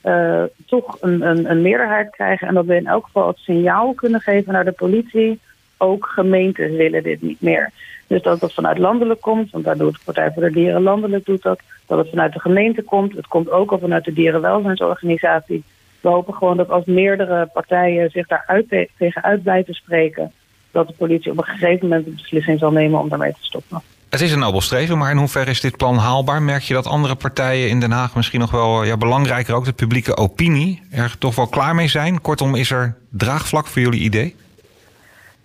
uh, 0.04 0.42
toch 0.66 0.96
een, 1.00 1.22
een, 1.22 1.50
een 1.50 1.62
meerderheid 1.62 2.10
krijgen 2.10 2.48
en 2.48 2.54
dat 2.54 2.64
we 2.64 2.76
in 2.76 2.86
elk 2.86 3.04
geval 3.04 3.26
het 3.26 3.38
signaal 3.38 3.92
kunnen 3.92 4.20
geven 4.20 4.52
naar 4.52 4.64
de 4.64 4.72
politie. 4.72 5.40
Ook 5.76 6.06
gemeentes 6.06 6.70
willen 6.70 7.02
dit 7.02 7.22
niet 7.22 7.40
meer. 7.40 7.70
Dus 8.10 8.22
dat 8.22 8.40
het 8.40 8.54
vanuit 8.54 8.78
landelijk 8.78 9.20
komt, 9.20 9.50
want 9.50 9.64
daar 9.64 9.76
doet 9.76 9.92
de 9.92 10.00
Partij 10.04 10.30
voor 10.32 10.42
de 10.42 10.50
Dieren 10.50 10.82
landelijk 10.82 11.24
doet 11.24 11.42
dat. 11.42 11.60
Dat 11.86 11.98
het 11.98 12.08
vanuit 12.08 12.32
de 12.32 12.40
gemeente 12.40 12.82
komt. 12.82 13.16
Het 13.16 13.26
komt 13.26 13.50
ook 13.50 13.70
al 13.70 13.78
vanuit 13.78 14.04
de 14.04 14.12
dierenwelzijnsorganisatie. 14.12 15.64
we 16.00 16.08
hopen 16.08 16.34
gewoon 16.34 16.56
dat 16.56 16.70
als 16.70 16.84
meerdere 16.84 17.46
partijen 17.52 18.10
zich 18.10 18.26
daar 18.26 18.44
uit, 18.46 18.88
tegen 18.98 19.22
uit 19.22 19.42
blijven 19.42 19.74
spreken, 19.74 20.32
dat 20.70 20.86
de 20.86 20.94
politie 20.96 21.30
op 21.30 21.38
een 21.38 21.44
gegeven 21.44 21.88
moment 21.88 22.04
de 22.04 22.10
beslissing 22.10 22.58
zal 22.58 22.70
nemen 22.70 23.00
om 23.00 23.08
daarmee 23.08 23.32
te 23.32 23.44
stoppen. 23.44 23.80
Het 24.08 24.20
is 24.20 24.32
een 24.32 24.38
nobel 24.38 24.60
streven, 24.60 24.98
maar 24.98 25.10
in 25.10 25.16
hoeverre 25.16 25.50
is 25.50 25.60
dit 25.60 25.76
plan 25.76 25.96
haalbaar? 25.96 26.42
Merk 26.42 26.62
je 26.62 26.74
dat 26.74 26.86
andere 26.86 27.14
partijen 27.14 27.68
in 27.68 27.80
Den 27.80 27.90
Haag 27.90 28.14
misschien 28.14 28.40
nog 28.40 28.50
wel, 28.50 28.84
ja, 28.84 28.96
belangrijker 28.96 29.54
ook 29.54 29.64
de 29.64 29.72
publieke 29.72 30.16
opinie, 30.16 30.82
er 30.90 31.18
toch 31.18 31.34
wel 31.34 31.46
klaar 31.46 31.74
mee 31.74 31.88
zijn? 31.88 32.20
Kortom, 32.20 32.54
is 32.54 32.70
er 32.70 32.96
draagvlak 33.10 33.66
voor 33.66 33.82
jullie 33.82 34.00
idee? 34.00 34.36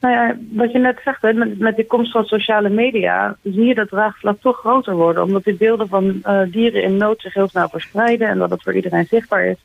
Nou 0.06 0.18
ja, 0.18 0.36
wat 0.52 0.72
je 0.72 0.80
net 0.80 1.00
zegt, 1.04 1.22
met, 1.22 1.60
met 1.60 1.76
de 1.76 1.86
komst 1.86 2.12
van 2.12 2.26
sociale 2.26 2.70
media 2.70 3.38
zie 3.44 3.66
je 3.66 3.76
dat 3.76 3.90
draagvlak 3.90 4.38
toch 4.42 4.58
groter 4.58 4.96
worden. 4.96 5.24
Omdat 5.24 5.44
die 5.44 5.56
beelden 5.56 5.88
van 5.88 6.22
uh, 6.24 6.42
dieren 6.52 6.84
in 6.84 6.98
nood 6.98 7.22
zich 7.22 7.34
heel 7.34 7.48
snel 7.48 7.70
verspreiden 7.70 8.28
en 8.28 8.38
dat 8.38 8.50
het 8.50 8.64
voor 8.64 8.74
iedereen 8.74 9.06
zichtbaar 9.06 9.46
is. 9.46 9.58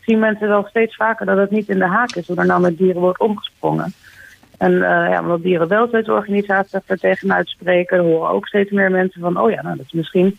Zien 0.00 0.18
mensen 0.18 0.48
wel 0.48 0.66
steeds 0.68 0.96
vaker 0.96 1.26
dat 1.26 1.36
het 1.36 1.50
niet 1.50 1.68
in 1.68 1.78
de 1.78 1.86
haak 1.86 2.14
is 2.14 2.26
hoe 2.26 2.36
er 2.36 2.46
nou 2.46 2.60
met 2.60 2.78
dieren 2.78 3.00
wordt 3.00 3.20
omgesprongen. 3.20 3.92
En 4.58 4.72
uh, 4.72 4.80
ja, 4.80 5.20
omdat 5.20 5.42
dierenwelzijnsorganisaties 5.42 6.72
er 6.86 6.98
tegenuit 6.98 7.38
uitspreken, 7.38 7.98
horen 7.98 8.30
ook 8.30 8.46
steeds 8.46 8.70
meer 8.70 8.90
mensen 8.90 9.20
van, 9.20 9.40
oh 9.40 9.50
ja, 9.50 9.62
nou, 9.62 9.76
dat 9.76 9.86
is 9.86 9.92
misschien 9.92 10.38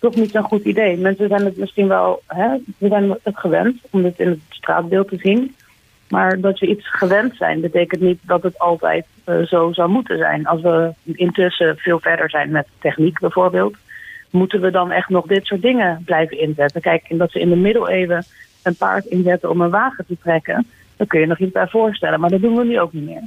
toch 0.00 0.14
niet 0.14 0.30
zo'n 0.30 0.42
goed 0.42 0.64
idee. 0.64 0.96
Mensen 0.96 1.28
zijn 1.28 1.44
het 1.44 1.56
misschien 1.56 1.88
wel, 1.88 2.22
hè, 2.26 2.48
ze 2.78 2.88
zijn 2.88 3.16
het 3.22 3.38
gewend 3.38 3.80
om 3.90 4.02
dit 4.02 4.20
in 4.20 4.28
het 4.28 4.40
straatbeeld 4.48 5.08
te 5.08 5.16
zien. 5.16 5.54
Maar 6.08 6.40
dat 6.40 6.58
je 6.58 6.66
iets 6.66 6.88
gewend 6.90 7.36
zijn, 7.36 7.60
betekent 7.60 8.00
niet 8.00 8.18
dat 8.22 8.42
het 8.42 8.58
altijd 8.58 9.06
uh, 9.26 9.46
zo 9.46 9.72
zou 9.72 9.90
moeten 9.90 10.18
zijn. 10.18 10.46
Als 10.46 10.60
we 10.60 10.92
intussen 11.04 11.76
veel 11.76 12.00
verder 12.00 12.30
zijn 12.30 12.50
met 12.50 12.66
techniek 12.78 13.18
bijvoorbeeld, 13.20 13.76
moeten 14.30 14.60
we 14.60 14.70
dan 14.70 14.90
echt 14.90 15.08
nog 15.08 15.26
dit 15.26 15.46
soort 15.46 15.62
dingen 15.62 16.02
blijven 16.04 16.40
inzetten. 16.40 16.80
Kijk, 16.80 17.04
dat 17.08 17.30
ze 17.30 17.40
in 17.40 17.48
de 17.48 17.56
middeleeuwen 17.56 18.24
een 18.62 18.76
paard 18.76 19.04
inzetten 19.04 19.50
om 19.50 19.60
een 19.60 19.70
wagen 19.70 20.06
te 20.06 20.16
trekken, 20.22 20.66
dan 20.96 21.06
kun 21.06 21.20
je 21.20 21.26
nog 21.26 21.38
iets 21.38 21.52
bij 21.52 21.68
voorstellen. 21.68 22.20
Maar 22.20 22.30
dat 22.30 22.40
doen 22.40 22.56
we 22.56 22.64
nu 22.64 22.80
ook 22.80 22.92
niet 22.92 23.06
meer. 23.06 23.22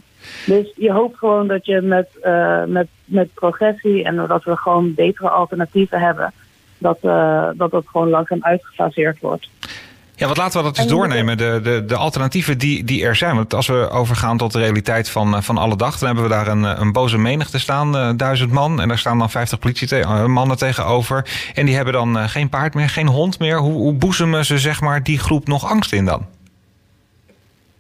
Dus 0.46 0.74
je 0.76 0.92
hoopt 0.92 1.18
gewoon 1.18 1.48
dat 1.48 1.66
je 1.66 1.82
met, 1.82 2.10
uh, 2.24 2.64
met, 2.66 2.88
met 3.06 3.34
progressie 3.34 4.04
en 4.04 4.16
dat 4.16 4.44
we 4.44 4.58
gewoon 4.58 4.94
betere 4.94 5.30
alternatieven 5.30 6.00
hebben, 6.00 6.34
dat, 6.78 6.98
uh, 7.04 7.50
dat 7.54 7.72
dat 7.72 7.88
gewoon 7.88 8.10
langzaam 8.10 8.44
uitgefaseerd 8.44 9.20
wordt. 9.20 9.50
Ja, 10.20 10.28
wat 10.28 10.38
laten 10.38 10.58
we 10.60 10.66
dat 10.66 10.78
eens 10.78 10.88
doornemen, 10.88 11.38
de, 11.38 11.60
de, 11.64 11.86
de 11.86 11.96
alternatieven 11.96 12.58
die, 12.58 12.84
die 12.84 13.04
er 13.04 13.16
zijn. 13.16 13.36
Want 13.36 13.54
als 13.54 13.68
we 13.68 13.90
overgaan 13.90 14.38
tot 14.38 14.52
de 14.52 14.60
realiteit 14.60 15.10
van, 15.10 15.36
eh, 15.36 15.42
van 15.42 15.58
alle 15.58 15.76
dag, 15.76 15.98
dan 15.98 16.08
hebben 16.08 16.24
we 16.24 16.30
daar 16.30 16.48
een, 16.48 16.64
een 16.82 16.92
boze 16.92 17.18
menigte 17.18 17.60
staan, 17.60 18.18
duizend 18.18 18.52
man. 18.52 18.82
En 18.82 18.88
daar 18.88 18.98
staan 18.98 19.18
dan 19.20 19.30
vijftig 19.30 19.60
politiemannen 19.60 20.58
tegenover. 20.58 21.26
En 21.54 21.66
die 21.66 21.76
hebben 21.76 21.94
dan 21.94 22.18
geen 22.18 22.50
paard 22.50 22.74
meer, 22.74 22.90
geen 22.90 23.08
hond 23.08 23.40
meer. 23.40 23.58
Hoe, 23.58 23.74
hoe 23.74 23.94
boezemen 23.94 24.46
ze 24.46 24.58
zeg 24.58 24.82
maar, 24.82 25.04
die 25.04 25.20
groep 25.20 25.48
nog 25.48 25.70
angst 25.70 25.94
in 25.94 26.06
dan? 26.06 26.26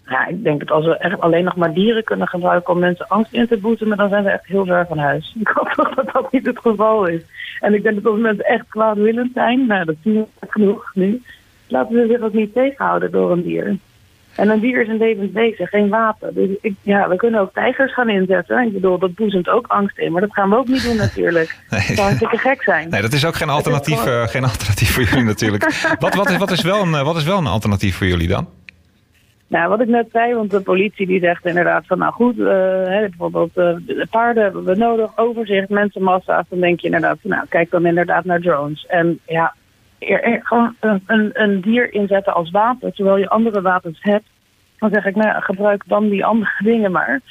Ja, 0.09 0.27
ik 0.27 0.43
denk 0.43 0.59
dat 0.59 0.71
als 0.71 0.85
we 0.85 0.97
echt 0.97 1.19
alleen 1.19 1.43
nog 1.43 1.55
maar 1.55 1.73
dieren 1.73 2.03
kunnen 2.03 2.27
gebruiken 2.27 2.73
om 2.73 2.79
mensen 2.79 3.07
angst 3.07 3.33
in 3.33 3.47
te 3.47 3.57
boezemen, 3.57 3.97
dan 3.97 4.09
zijn 4.09 4.23
we 4.23 4.29
echt 4.29 4.45
heel 4.45 4.65
ver 4.65 4.85
van 4.87 4.97
huis. 4.97 5.35
Ik 5.39 5.47
hoop 5.47 5.69
toch 5.69 5.95
dat 5.95 6.13
dat 6.13 6.31
niet 6.31 6.45
het 6.45 6.59
geval 6.59 7.05
is. 7.05 7.21
En 7.59 7.73
ik 7.73 7.83
denk 7.83 7.95
dat 7.95 8.11
als 8.11 8.21
mensen 8.21 8.45
echt 8.45 8.65
kwaadwillend 8.69 9.31
zijn, 9.33 9.67
nou 9.67 9.85
dat 9.85 9.95
zien 10.03 10.13
we 10.13 10.47
genoeg 10.49 10.91
nu, 10.93 11.21
laten 11.71 11.95
ze 11.95 12.07
zich 12.07 12.21
ook 12.21 12.33
niet 12.33 12.53
tegenhouden 12.53 13.11
door 13.11 13.31
een 13.31 13.43
dier. 13.43 13.77
En 14.35 14.49
een 14.49 14.59
dier 14.59 14.81
is 14.81 14.87
een 14.87 14.97
levend 14.97 15.33
wezen, 15.33 15.67
geen 15.67 15.89
wapen. 15.89 16.33
Dus 16.33 16.49
ik, 16.61 16.73
ja, 16.81 17.09
we 17.09 17.15
kunnen 17.15 17.39
ook 17.39 17.53
tijgers 17.53 17.93
gaan 17.93 18.09
inzetten. 18.09 18.67
Ik 18.67 18.73
bedoel, 18.73 18.97
dat 18.97 19.15
boezemt 19.15 19.49
ook 19.49 19.67
angst 19.67 19.97
in. 19.97 20.11
Maar 20.11 20.21
dat 20.21 20.33
gaan 20.33 20.49
we 20.49 20.57
ook 20.57 20.67
niet 20.67 20.83
doen 20.83 20.95
natuurlijk. 20.95 21.47
Nee. 21.69 21.79
Dat 21.79 21.95
zou 21.95 21.99
hartstikke 21.99 22.37
gek 22.37 22.63
zijn. 22.63 22.89
Nee, 22.89 23.01
dat 23.01 23.13
is 23.13 23.25
ook 23.25 23.35
geen 23.35 23.49
alternatief, 23.49 24.05
uh, 24.05 24.27
geen 24.27 24.43
alternatief 24.43 24.93
voor 24.93 25.03
jullie 25.03 25.23
natuurlijk. 25.23 25.63
wat, 25.99 26.15
wat, 26.15 26.29
is, 26.29 26.37
wat, 26.37 26.51
is 26.51 26.61
wel 26.61 26.81
een, 26.81 27.03
wat 27.03 27.15
is 27.15 27.23
wel 27.23 27.37
een 27.37 27.47
alternatief 27.47 27.95
voor 27.95 28.07
jullie 28.07 28.27
dan? 28.27 28.47
Nou, 29.47 29.69
wat 29.69 29.81
ik 29.81 29.87
net 29.87 30.07
zei, 30.11 30.33
want 30.33 30.51
de 30.51 30.61
politie 30.61 31.07
die 31.07 31.19
zegt 31.19 31.45
inderdaad 31.45 31.85
van 31.87 31.97
nou 31.97 32.13
goed, 32.13 32.37
uh, 32.37 32.47
hè, 32.85 32.99
bijvoorbeeld 32.99 33.49
uh, 33.57 33.75
de 33.85 34.07
paarden 34.09 34.43
hebben 34.43 34.63
we 34.63 34.75
nodig, 34.75 35.17
overzicht, 35.17 35.69
mensenmassa's. 35.69 36.45
Dan 36.49 36.59
denk 36.59 36.79
je 36.79 36.85
inderdaad 36.85 37.17
van 37.21 37.29
nou 37.29 37.45
kijk 37.49 37.71
dan 37.71 37.85
inderdaad 37.85 38.25
naar 38.25 38.39
drones. 38.39 38.85
En 38.85 39.19
ja, 39.27 39.53
gewoon 40.43 40.75
een, 40.79 41.29
een, 41.33 41.61
dier 41.61 41.93
inzetten 41.93 42.33
als 42.33 42.51
wapen, 42.51 42.93
terwijl 42.93 43.17
je 43.17 43.29
andere 43.29 43.61
wapens 43.61 43.97
hebt. 44.01 44.25
Dan 44.77 44.89
zeg 44.89 45.05
ik 45.05 45.15
nou 45.15 45.41
gebruik 45.41 45.83
dan 45.87 46.09
die 46.09 46.25
andere 46.25 46.51
dingen 46.71 46.91
maar. 46.91 47.21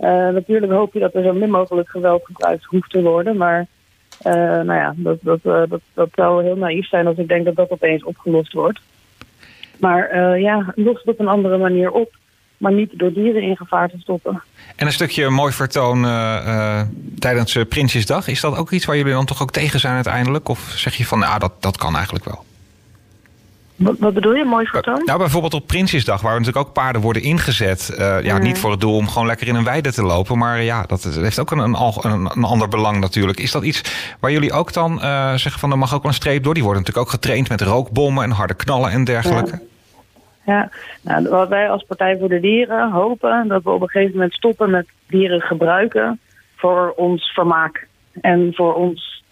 Uh, 0.00 0.08
natuurlijk 0.08 0.72
hoop 0.72 0.92
je 0.92 0.98
dat 0.98 1.14
er 1.14 1.22
zo 1.22 1.32
min 1.32 1.50
mogelijk 1.50 1.88
geweld 1.88 2.24
gebruikt 2.24 2.64
hoeft 2.64 2.90
te 2.90 3.02
worden, 3.02 3.36
maar 3.36 3.66
nou 4.22 4.72
ja, 4.72 4.94
dat, 4.96 5.18
dat, 5.20 5.42
dat, 5.42 5.80
dat 5.94 6.08
zou 6.14 6.44
heel 6.44 6.56
naïef 6.56 6.88
zijn 6.88 7.06
als 7.06 7.16
ik 7.16 7.28
denk 7.28 7.44
dat 7.44 7.56
dat 7.56 7.70
opeens 7.70 8.04
opgelost 8.04 8.52
wordt. 8.52 8.80
Maar 9.78 10.38
ja, 10.38 10.72
lost 10.74 11.06
op 11.06 11.20
een 11.20 11.28
andere 11.28 11.58
manier 11.58 11.90
op. 11.90 12.16
Maar 12.58 12.72
niet 12.72 12.90
door 12.98 13.12
dieren 13.12 13.42
in 13.42 13.56
gevaar 13.56 13.90
te 13.90 13.96
stoppen. 13.98 14.42
En 14.76 14.86
een 14.86 14.92
stukje 14.92 15.28
mooi 15.28 15.52
vertoon 15.52 16.04
uh, 16.04 16.10
uh, 16.46 16.80
tijdens 17.18 17.58
Prinsjesdag. 17.68 18.28
Is 18.28 18.40
dat 18.40 18.56
ook 18.56 18.70
iets 18.70 18.84
waar 18.84 18.96
jullie 18.96 19.12
dan 19.12 19.24
toch 19.24 19.42
ook 19.42 19.50
tegen 19.50 19.80
zijn 19.80 19.94
uiteindelijk? 19.94 20.48
Of 20.48 20.72
zeg 20.76 20.94
je 20.94 21.06
van, 21.06 21.18
ja, 21.18 21.38
dat, 21.38 21.52
dat 21.60 21.76
kan 21.76 21.94
eigenlijk 21.94 22.24
wel? 22.24 22.44
Wat, 23.78 24.14
bedoel 24.14 24.34
je, 24.34 24.44
mooi 24.44 24.66
vertoon? 24.66 25.02
Nou, 25.04 25.18
bijvoorbeeld 25.18 25.54
op 25.54 25.66
Prinsjesdag, 25.66 26.20
waar 26.20 26.38
natuurlijk 26.38 26.66
ook 26.66 26.72
paarden 26.72 27.02
worden 27.02 27.22
ingezet. 27.22 27.96
Uh, 27.98 28.22
ja, 28.22 28.38
niet 28.38 28.58
voor 28.58 28.70
het 28.70 28.80
doel 28.80 28.96
om 28.96 29.08
gewoon 29.08 29.26
lekker 29.26 29.48
in 29.48 29.54
een 29.54 29.64
weide 29.64 29.92
te 29.92 30.02
lopen. 30.02 30.38
Maar 30.38 30.62
ja, 30.62 30.82
dat 30.82 31.04
heeft 31.04 31.38
ook 31.38 31.50
een, 31.50 31.58
een, 31.58 32.30
een 32.34 32.44
ander 32.44 32.68
belang 32.68 33.00
natuurlijk. 33.00 33.40
Is 33.40 33.50
dat 33.50 33.62
iets 33.62 33.82
waar 34.20 34.32
jullie 34.32 34.52
ook 34.52 34.72
dan 34.72 34.92
uh, 34.92 35.34
zeggen 35.34 35.60
van, 35.60 35.70
er 35.70 35.78
mag 35.78 35.94
ook 35.94 36.02
wel 36.02 36.10
een 36.10 36.16
streep 36.16 36.44
door? 36.44 36.54
Die 36.54 36.62
worden 36.62 36.82
natuurlijk 36.82 37.08
ook 37.08 37.14
getraind 37.14 37.48
met 37.48 37.60
rookbommen 37.60 38.24
en 38.24 38.30
harde 38.30 38.54
knallen 38.54 38.90
en 38.90 39.04
dergelijke. 39.04 39.50
Ja. 39.50 39.60
Ja, 40.48 40.70
nou, 41.02 41.28
wat 41.28 41.48
wij 41.48 41.70
als 41.70 41.84
Partij 41.84 42.18
voor 42.18 42.28
de 42.28 42.40
Dieren 42.40 42.90
hopen, 42.90 43.48
dat 43.48 43.62
we 43.62 43.70
op 43.70 43.80
een 43.80 43.88
gegeven 43.88 44.14
moment 44.14 44.32
stoppen 44.32 44.70
met 44.70 44.86
dieren 45.06 45.40
gebruiken 45.40 46.20
voor 46.56 46.92
ons 46.96 47.32
vermaak 47.32 47.86
en 48.20 48.54
voor 48.54 48.74
ons, 48.74 49.24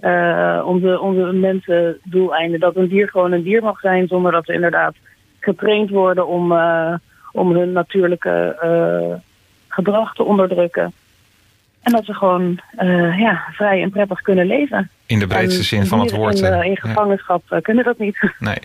uh, 0.00 0.62
onze, 0.66 1.00
onze 1.00 1.32
mensen 1.32 1.98
doeleinden. 2.02 2.60
Dat 2.60 2.76
een 2.76 2.88
dier 2.88 3.08
gewoon 3.08 3.32
een 3.32 3.42
dier 3.42 3.62
mag 3.62 3.80
zijn 3.80 4.06
zonder 4.06 4.32
dat 4.32 4.44
ze 4.44 4.52
inderdaad 4.52 4.94
getraind 5.40 5.90
worden 5.90 6.26
om, 6.26 6.52
uh, 6.52 6.94
om 7.32 7.52
hun 7.52 7.72
natuurlijke 7.72 8.58
uh, 8.64 9.14
gedrag 9.68 10.14
te 10.14 10.22
onderdrukken. 10.22 10.92
En 11.82 11.92
dat 11.92 12.04
ze 12.04 12.14
gewoon 12.14 12.60
ja, 13.16 13.44
vrij 13.52 13.82
en 13.82 13.90
prettig 13.90 14.20
kunnen 14.20 14.46
leven. 14.46 14.90
In 15.08 15.18
de 15.18 15.26
breedste 15.26 15.62
zin 15.62 15.86
van 15.86 16.00
het 16.00 16.10
woord. 16.10 16.38
In, 16.38 16.52
uh, 16.52 16.64
in 16.64 16.76
gevangenschap 16.76 17.42
ja. 17.48 17.60
kunnen 17.60 17.84
dat 17.84 17.98
niet. 17.98 18.16
Nee. 18.38 18.58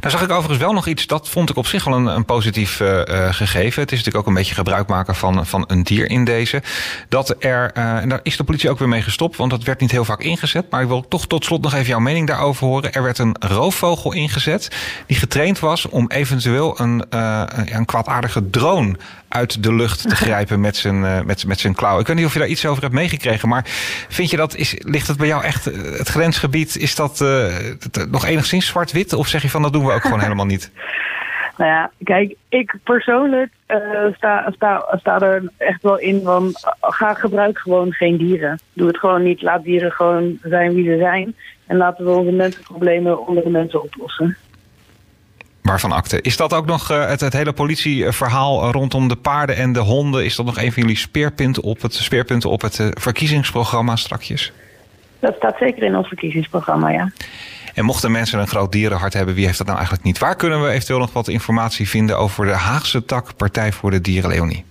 Nou 0.00 0.10
zag 0.12 0.22
ik 0.22 0.30
overigens 0.30 0.58
wel 0.58 0.72
nog 0.72 0.86
iets, 0.86 1.06
dat 1.06 1.28
vond 1.28 1.50
ik 1.50 1.56
op 1.56 1.66
zich 1.66 1.84
wel 1.84 1.94
een, 1.94 2.06
een 2.06 2.24
positief 2.24 2.80
uh, 2.80 3.00
gegeven. 3.30 3.82
Het 3.82 3.92
is 3.92 3.98
natuurlijk 3.98 4.16
ook 4.16 4.26
een 4.26 4.34
beetje 4.34 4.54
gebruik 4.54 4.88
maken 4.88 5.14
van, 5.14 5.46
van 5.46 5.64
een 5.66 5.82
dier 5.82 6.10
in 6.10 6.24
deze. 6.24 6.62
Dat 7.08 7.44
er, 7.44 7.72
en 7.72 8.08
daar 8.08 8.20
is 8.22 8.36
de 8.36 8.44
politie 8.44 8.70
ook 8.70 8.78
weer 8.78 8.88
mee 8.88 9.02
gestopt, 9.02 9.36
want 9.36 9.50
dat 9.50 9.62
werd 9.62 9.80
niet 9.80 9.90
heel 9.90 10.04
vaak 10.04 10.20
ingezet. 10.20 10.70
Maar 10.70 10.82
ik 10.82 10.88
wil 10.88 11.08
toch 11.08 11.26
tot 11.26 11.44
slot 11.44 11.62
nog 11.62 11.74
even 11.74 11.86
jouw 11.86 11.98
mening 11.98 12.26
daarover 12.26 12.66
horen. 12.66 12.92
Er 12.92 13.02
werd 13.02 13.18
een 13.18 13.36
roofvogel 13.38 14.12
ingezet 14.12 14.76
die 15.06 15.16
getraind 15.16 15.58
was 15.58 15.88
om 15.88 16.10
eventueel 16.10 16.80
een, 16.80 17.04
een 17.76 17.84
kwaadaardige 17.84 18.50
drone 18.50 18.96
uit 19.28 19.62
de 19.62 19.74
lucht 19.74 20.08
te 20.08 20.16
grijpen 20.24 20.60
met 20.60 20.76
zijn, 20.76 21.26
met, 21.26 21.46
met 21.46 21.60
zijn 21.60 21.74
klauw. 21.74 21.98
Ik 21.98 22.06
weet 22.06 22.16
niet 22.16 22.26
of 22.26 22.32
je 22.32 22.38
daar 22.38 22.48
iets 22.48 22.66
over 22.66 22.82
hebt 22.82 22.94
meegekregen, 22.94 23.48
maar 23.48 23.64
vind 24.08 24.30
je 24.30 24.36
dat, 24.36 24.56
is, 24.56 24.74
ligt 24.78 25.06
het 25.06 25.16
bij 25.16 25.26
jou 25.26 25.44
echt 25.44 25.70
het 25.98 26.08
grensgebied, 26.08 26.76
is 26.76 26.94
dat 26.94 27.20
uh, 27.20 27.54
nog 28.10 28.26
enigszins 28.26 28.66
zwart-wit? 28.66 29.12
Of 29.12 29.28
zeg 29.28 29.42
je 29.42 29.50
van 29.50 29.62
dat 29.62 29.72
doen 29.72 29.86
we 29.86 29.92
ook 29.92 30.02
gewoon 30.02 30.20
helemaal 30.20 30.46
niet? 30.46 30.70
Nou 31.60 31.72
ja, 31.72 31.90
kijk, 32.04 32.34
ik 32.48 32.74
persoonlijk 32.84 33.52
uh, 33.68 33.78
sta, 34.16 34.50
sta, 34.54 34.96
sta 34.98 35.20
er 35.20 35.42
echt 35.56 35.82
wel 35.82 35.98
in 35.98 36.20
van 36.22 36.54
ga 36.80 37.14
gebruik 37.14 37.58
gewoon 37.58 37.92
geen 37.92 38.16
dieren. 38.16 38.60
Doe 38.72 38.86
het 38.86 38.98
gewoon 38.98 39.22
niet. 39.22 39.42
Laat 39.42 39.64
dieren 39.64 39.92
gewoon 39.92 40.38
zijn 40.42 40.74
wie 40.74 40.84
ze 40.84 40.96
zijn. 40.98 41.36
En 41.66 41.76
laten 41.76 42.04
we 42.04 42.10
onze 42.10 42.30
mensenproblemen 42.30 43.26
onder 43.26 43.44
de 43.44 43.50
mensen 43.50 43.82
oplossen. 43.82 44.36
Waarvan 45.62 45.92
akte. 45.92 46.20
Is 46.20 46.36
dat 46.36 46.54
ook 46.54 46.66
nog 46.66 46.90
uh, 46.90 47.08
het, 47.08 47.20
het 47.20 47.32
hele 47.32 47.52
politieverhaal 47.52 48.70
rondom 48.70 49.08
de 49.08 49.16
paarden 49.16 49.56
en 49.56 49.72
de 49.72 49.80
honden? 49.80 50.24
Is 50.24 50.36
dat 50.36 50.46
nog 50.46 50.58
een 50.58 50.72
van 50.72 50.82
jullie 50.82 50.98
speerpunten 50.98 51.62
op 51.62 51.82
het, 51.82 51.94
speerpunten 51.94 52.50
op 52.50 52.60
het 52.60 52.90
verkiezingsprogramma 52.90 53.96
strakjes? 53.96 54.52
Dat 55.20 55.34
staat 55.36 55.56
zeker 55.58 55.82
in 55.82 55.96
ons 55.96 56.08
verkiezingsprogramma, 56.08 56.90
ja. 56.90 57.10
En 57.74 57.84
mochten 57.84 58.10
mensen 58.10 58.38
een 58.38 58.46
groot 58.46 58.72
dierenhart 58.72 59.12
hebben, 59.12 59.34
wie 59.34 59.46
heeft 59.46 59.58
dat 59.58 59.66
nou 59.66 59.78
eigenlijk 59.78 60.06
niet? 60.06 60.18
Waar 60.18 60.36
kunnen 60.36 60.62
we 60.62 60.68
eventueel 60.68 60.98
nog 60.98 61.12
wat 61.12 61.28
informatie 61.28 61.88
vinden 61.88 62.18
over 62.18 62.46
de 62.46 62.52
Haagse 62.52 63.04
tak 63.04 63.36
Partij 63.36 63.72
voor 63.72 63.90
de 63.90 64.00
Dieren 64.00 64.30
Leonie? 64.30 64.64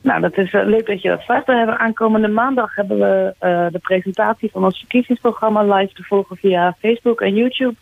Nou, 0.00 0.20
dat 0.20 0.36
is 0.36 0.52
uh, 0.52 0.64
leuk 0.64 0.86
dat 0.86 1.02
je 1.02 1.08
dat 1.08 1.22
vraagt. 1.22 1.46
We 1.46 1.52
hebben 1.52 1.78
aankomende 1.78 2.28
maandag 2.28 2.74
hebben 2.74 2.98
we 2.98 3.34
uh, 3.40 3.66
de 3.72 3.78
presentatie 3.78 4.50
van 4.50 4.64
ons 4.64 4.78
verkiezingsprogramma 4.78 5.74
live 5.74 5.94
te 5.94 6.02
volgen 6.02 6.36
via 6.36 6.76
Facebook 6.78 7.20
en 7.20 7.34
YouTube. 7.34 7.74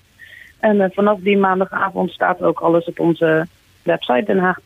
En 0.58 0.76
uh, 0.76 0.84
vanaf 0.90 1.18
die 1.20 1.38
maandagavond 1.38 2.10
staat 2.10 2.42
ook 2.42 2.60
alles 2.60 2.84
op 2.84 3.00
onze 3.00 3.46
website 3.82 4.24
Den 4.26 4.38
Haag. 4.38 4.58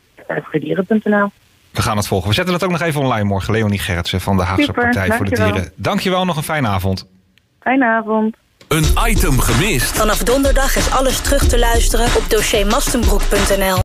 We 1.75 1.83
gaan 1.83 1.97
het 1.97 2.07
volgen. 2.07 2.28
We 2.28 2.35
zetten 2.35 2.54
het 2.54 2.64
ook 2.64 2.71
nog 2.71 2.81
even 2.81 3.00
online 3.00 3.25
morgen. 3.25 3.52
Leonie 3.52 3.78
Gerritsen 3.78 4.21
van 4.21 4.37
de 4.37 4.43
Haagse 4.43 4.64
Super, 4.64 4.83
Partij 4.83 5.16
voor 5.16 5.25
de. 5.25 5.35
Dieren. 5.35 5.73
Dankjewel, 5.76 6.25
nog 6.25 6.37
een 6.37 6.43
fijne 6.43 6.69
avond. 6.69 7.07
Fijne 7.61 7.85
avond. 7.85 8.37
Een 8.69 8.85
item 9.07 9.40
gemist? 9.40 9.97
Vanaf 9.97 10.19
donderdag 10.19 10.76
is 10.76 10.90
alles 10.90 11.21
terug 11.21 11.49
te 11.49 11.59
luisteren 11.59 12.07
op 12.07 12.31
dossiermastenbroek.nl. 12.31 13.73